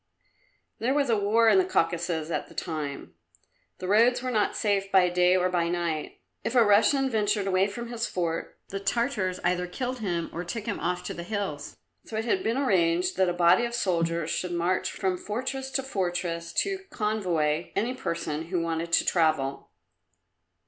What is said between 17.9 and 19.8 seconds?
person who wanted to travel.